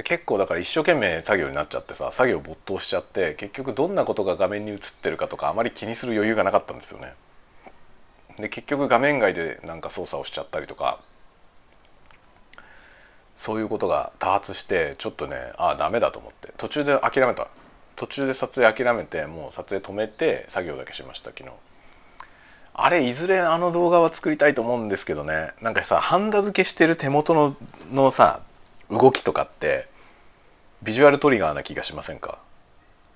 [0.05, 7.13] 結構だから一生懸命作業になっちゃってさ作業没頭しちゃって結局どんなことが画面に映ってるかとかあまり気にする余裕がなかったんですよね。
[8.39, 11.01] で結局画面外でなんか操作をしちゃったりとか
[13.37, 16.53] そういうことが多発してちょっとねああダメだと思って。
[16.57, 17.49] 途中で諦めた。
[17.97, 21.51] 途中で撮影諦めてもう撮影止めて作業だけしました昨日。
[22.75, 25.51] あれいずれあの動画は作りたいと思うんですけどね。
[25.61, 27.55] なんかさハンダ付けしてる手元の
[27.93, 28.41] のさ
[28.91, 29.89] 動きとかって
[30.83, 32.39] ビジュアルトリガーな気がしませんか？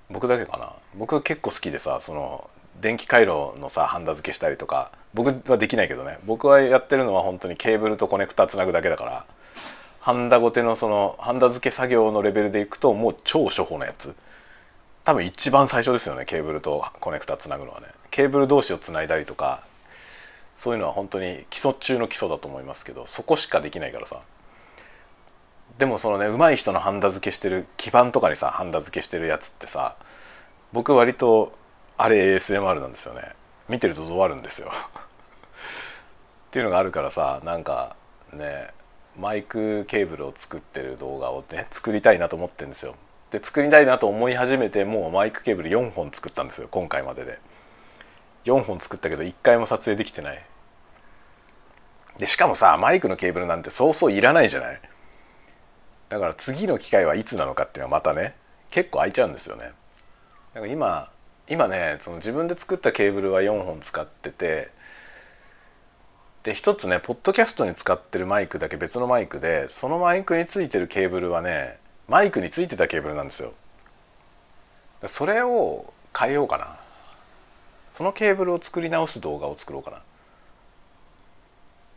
[0.09, 0.73] 僕だけかな？
[0.95, 2.49] 僕は結構好きでさその
[2.79, 6.19] 電気回路のさハンダ付けしたりとか僕はできないけどね。
[6.25, 9.25] 僕はやってるのは本当にケーブルとコネクタつなぐだけだから
[9.99, 14.15] ハンダゴテのそのハンダ付け作業のレベルでいくともう超初歩なやつ。
[15.07, 17.87] 多分一番最初ですよねケーブルとコネクタつなぐのはね。
[18.11, 19.63] ケーブル同士をつないだりとか
[20.53, 24.19] そういうのは本当に基礎中の基礎だと思いますけどそこしかできないからさ。
[25.77, 29.95] でもそのね上手い人のハンダ付けしてる基板とかにさハンダ付けしてるやつってさ
[30.73, 31.53] 僕割と
[31.97, 33.21] あれ ASMR なんですよね。
[33.69, 34.69] 見てるとゾワるんですよ。
[34.75, 37.95] っていうのがあるからさなんか
[38.33, 38.71] ね
[39.17, 42.93] マイクケーブルを作ってる動画をね作りたいなと思ってんですよ。
[43.31, 47.39] で作りたいなと思い始めてもうマイクケーブル4本作ったんですよ今回までで。
[48.45, 50.41] 4本作ったけど1回も撮影できてない。
[52.17, 54.79] でしかもさマイクのケーブルなんてそうそういらないじゃない。
[56.09, 58.35] だから次の機会はいつなのかっていうのはまたね
[58.71, 59.71] 結構空いちゃうんですよね。
[60.53, 61.09] だから今
[61.49, 64.69] 今ねその自分で作ったケーブルは4本使ってて
[66.43, 73.53] で一つねポッドキャストに使ってるマイクだけ別のマイクでそのマイクについてるケーブルはねマイクについてたケーブルなんですよ。
[75.05, 76.67] それを変えようかな。
[77.89, 80.01] そのケーブルを作り直す動画を作ろうかな。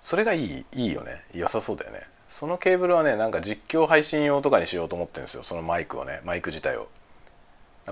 [0.01, 1.25] それがいいいいよね。
[1.33, 2.01] 良さそうだよね。
[2.27, 5.43] そのケーブルはねなんか実況配信用とかにしようと思ってるんですよ。
[5.43, 6.89] そのマイクをねマイク自体を。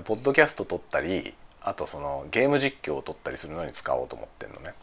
[0.03, 4.73] ポッドキャスト撮ったりあとそのゲーム実況を撮ったりするのに使おうと思ってるのね。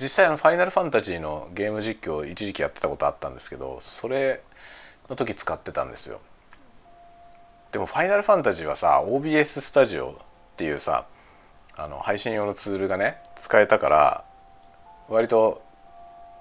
[0.00, 4.42] 実際の「ファイナルファンタジー」のゲーム実況を一時期やってたことあったんですけどそれ
[5.08, 6.20] の時使ってたんですよ。
[7.72, 10.14] でも「ファイナルファンタジー」はさ OBS スタジオっ
[10.56, 11.06] ていうさ
[11.76, 14.24] あの配信用のツールがね使えたから
[15.08, 15.62] 割と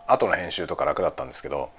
[0.08, 1.72] 後の編集とか楽だったんですけど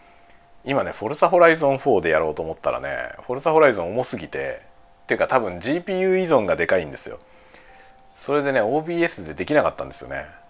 [0.64, 4.62] 今ね「フォルザホライゾン4」でやろうと思ったらね「フォルザホライゾン」重すぎて
[5.02, 7.18] っていうか多分 GPU 依存がでかいんですよ。
[8.12, 10.43] それでね OBS でできなかったんですよね。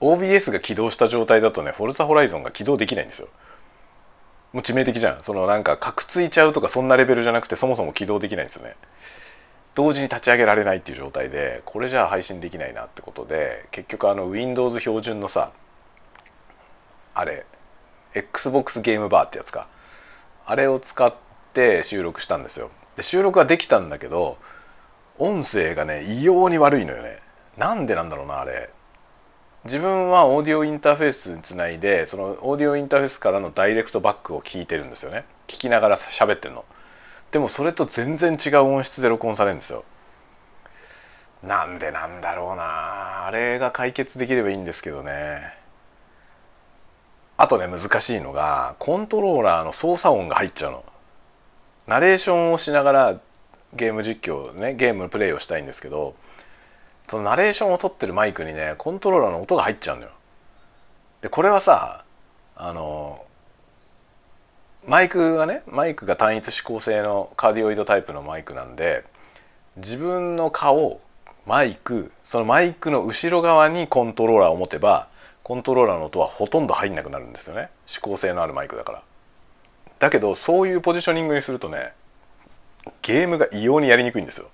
[0.00, 3.28] OBS が起動した状態だとねフォルザホライゾンが起動できないんですよ。
[4.52, 5.22] もう致命的じゃん。
[5.22, 8.76] そのなんかカクついちゃうとかそんなレベルじゃなくてそもそも起動できないんですよね。
[9.74, 15.52] 同時に立ち上げられないっていう状態でこれじゃあ配信できないなってことで結局あの Windows 標準のさ
[17.14, 17.46] あれ
[18.14, 19.68] XBOX ゲームバーってやつか。
[20.46, 21.14] あれを使っ
[21.52, 22.70] て収録したんですよ。
[22.96, 24.38] で収録はできたんだけど
[25.18, 27.18] 音声がね異様に悪いのよね。
[27.56, 28.70] なんでなんだろうなあれ。
[29.64, 35.24] 自分はオーディオインターフェースにつないでそのオーディオインターフェースからのダイレクトバックを聞いてるんですよね。
[35.46, 36.64] 聞きながら喋ってるの。
[37.30, 39.84] でもそれと全然違う音質で録音されるんですよ。
[41.42, 43.26] なんでなんだろうな。
[43.26, 45.40] あれが解決できればいいんですけどね。
[47.36, 50.84] あとね難しいのがコントローラーの操作音が入っちゃうの。
[51.86, 53.20] ナレーションをしながら
[53.74, 56.14] ゲーム実況ねゲームプレイをしたいんですけど
[57.08, 60.10] そのナレーションを取ってるマイクにねコントローラーの音が入っちゃうのよ。
[61.22, 62.04] でこれはさ
[62.54, 63.24] あの
[64.86, 69.04] マイクがねマイクが単一指向性のカーディオイドタイプのマイクなんで
[69.76, 71.00] 自分の顔
[71.46, 75.08] マイクそのマイクの後ろ側にコントローラーを持てば
[75.42, 79.02] コントローラーの音はほとんど入んなくなるんですよね指向性のあるマイクだから。
[79.98, 81.92] だけどそういうポジショニングにするとね
[83.02, 84.48] ゲームが異様にやりにくいんですよ。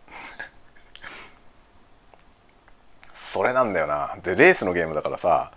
[3.15, 4.17] それなんだよな。
[4.23, 5.53] でレースのゲームだからさ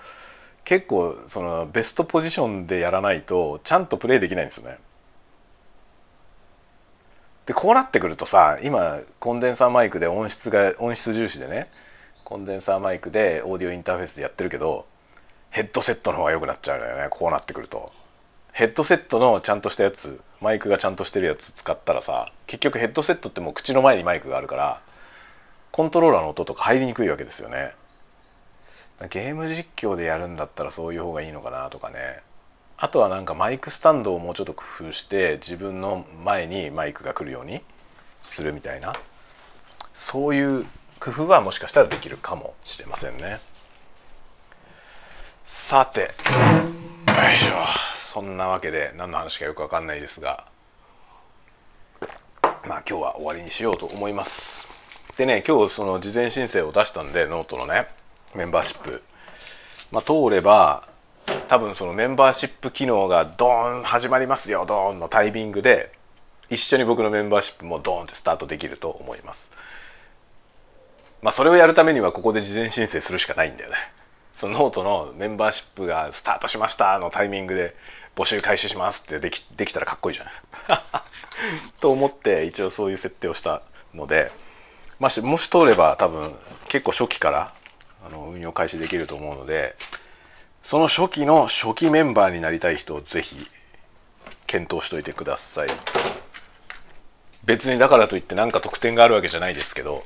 [0.64, 4.78] 結構そのベストポジションでやらないとちゃんとプレイできないんですよね。
[7.45, 11.68] でこうなってくるとさ今コンデンサーマイクで音質が音質重視でね
[12.26, 14.86] コンデンサーマイクでオーディオインターフェースでやってるけど
[15.49, 17.91] ヘッドセットの方が良くなっちゃうのよねこうなってくると。
[18.51, 24.82] ヘッドセットのちゃんとしたやつマイクがちゃんとしてるやつ使ったらさ結局ヘッドセットってもう口の前にマイクがあるから
[25.78, 27.71] コントローラーの音とか入りにくいわけですよね。
[29.11, 32.23] ゲーム実況でやるんだったらそういう方がいいのかなとかね。
[32.80, 37.61] あとはなんかマイクスタンドをもうちょっと工夫して自分の前にマイクが来るように
[38.23, 38.91] するみたいな。
[39.93, 40.65] そういう
[40.99, 43.38] 工夫はもしかしたらできるかもしれませんね。
[45.45, 46.07] さてよ
[47.36, 47.53] いしょ。
[47.95, 50.47] そんなわけで何の話かよくわかんないですが。
[52.67, 54.76] まあ今日は終わりにしようと思います。
[55.18, 57.88] でね今日その事前申請を出したんでノートのね
[58.36, 59.01] メンバーシップ。
[59.91, 60.88] まあ通れば
[61.47, 65.91] 多分そのメンバーシップ機能がドーン始まりますよドーンのタイミングで
[66.49, 69.49] 一緒に僕のメンバーシップもドーンってスタートできると思います。
[71.24, 73.76] まあそれをやるためにはここで事前申請するしかないんだよね。
[74.34, 77.76] そのノートのメンバーシップがスタートしましたのタイミングで
[78.15, 80.28] 募集開始しますってできできたらかっこいいじゃん。
[81.82, 83.63] と思って一応そういう設定をした
[83.95, 84.32] ので。
[84.99, 86.31] ましもし通れば多分
[86.69, 87.53] 結構初期から
[88.05, 89.75] あの運用開始できると思うので
[90.61, 93.37] その初期の初期メンバーになりたい人をぜひ
[94.47, 95.69] 検討しといてください。
[97.45, 100.03] 別にだからといって何か特典があるわけじゃないですけど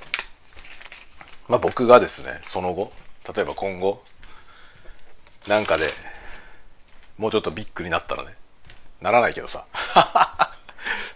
[1.47, 2.91] まあ僕がですねその後
[3.35, 4.03] 例えば今後
[5.47, 5.85] なんかで
[7.17, 8.35] もうちょっとビッグになったらね
[9.01, 9.65] ならないけどさ。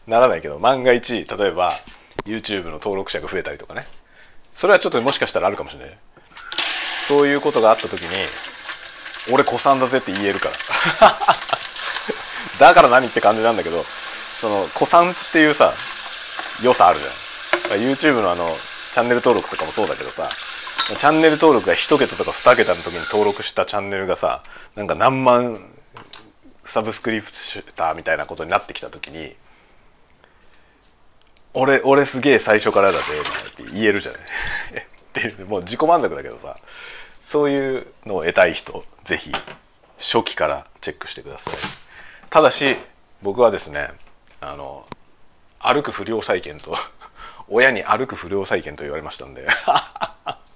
[0.08, 1.80] ならないけど万が一例えば
[2.26, 3.86] YouTube の登録者が増えたりとかね。
[4.54, 5.98] それはちょっともしかしたらあるかもしれない。
[6.96, 8.08] そういうことがあった時に
[9.32, 10.50] 俺子さんだぜって言えるか
[11.02, 11.18] ら。
[12.60, 13.84] だから何って感じなんだけど
[14.36, 15.74] その子さんっていうさ
[16.64, 17.80] 良さあるじゃん。
[17.80, 18.56] YouTube のあの
[18.92, 24.42] チャンネル登録とかもそうだけどさチャンネル登録が1桁とか2桁の時に登録したチャンネルがさ
[24.76, 25.60] なんか何万
[26.64, 27.32] サブスクリプ
[27.76, 29.36] ターみたいなことになってきた時に
[31.56, 33.14] 俺俺すげえ最初からだぜ
[33.50, 34.22] って言えるじゃない。
[34.82, 36.58] っていうもう自己満足だけどさ。
[37.26, 39.32] そういうのを得たい人ぜひ
[39.98, 41.56] 初期からチェックしてください。
[42.30, 42.78] ただし
[43.24, 43.90] 僕はですね
[44.42, 44.86] あの
[45.58, 46.78] 歩く不良債権と
[47.50, 49.48] 親に歩く不良債権と言われましたんで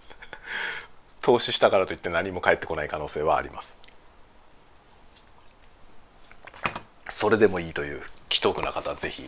[1.22, 3.80] 投資したからといって何も返ってこない可能性はあります。
[7.08, 9.28] それでもいいという既得な方はぜひ。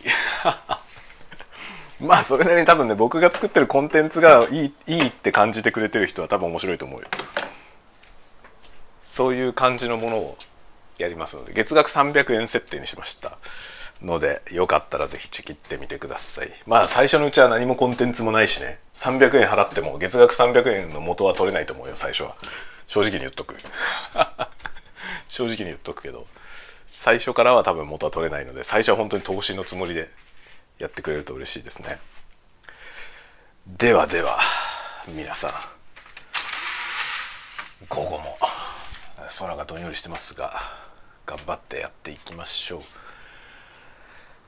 [2.02, 7.06] まあそれなりに多分ね僕が作ってるコンテンツがいいいいって感じてくれてる人は多分面白いと思うよ。
[9.00, 10.38] そういう感じのものを
[10.98, 13.38] やりますので月額300円設定にしました
[14.02, 16.48] のでよかったらぜひチェキってみてください。
[16.66, 18.80] まあ最初のうちは何もコンテンツもないしね。
[18.94, 22.34] 300円払っても月額300円の元は取れないと思うよ最初は。
[22.88, 23.54] 正直に言っとく。
[25.28, 26.26] 正直に言っとくけど。
[27.02, 30.08] 最初からは多分元は取れないので最初は本当に投資のつもりで
[30.82, 32.00] やってくれると嬉しいですね。
[33.78, 34.36] ではでは
[35.14, 35.50] 皆さん
[37.88, 38.36] 午後も
[39.38, 40.54] 空がどんよりしてますが
[41.24, 42.82] 頑張ってやっていきましょ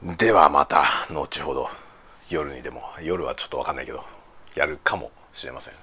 [0.03, 0.16] う。
[0.16, 1.68] ではまた後ほど
[2.28, 4.05] 夜にでも夜はちょっと分かんないけど
[4.57, 5.74] やるかもしれません。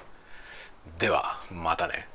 [0.99, 2.10] ではまたね。